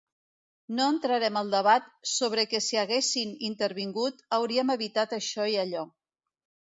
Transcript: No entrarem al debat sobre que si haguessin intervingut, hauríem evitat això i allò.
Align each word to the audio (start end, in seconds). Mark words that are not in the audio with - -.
No 0.77 0.85
entrarem 0.93 1.35
al 1.41 1.51
debat 1.55 1.91
sobre 2.13 2.45
que 2.53 2.61
si 2.69 2.79
haguessin 2.85 3.35
intervingut, 3.53 4.27
hauríem 4.39 4.75
evitat 4.77 5.15
això 5.19 5.47
i 5.53 5.59
allò. 5.67 5.85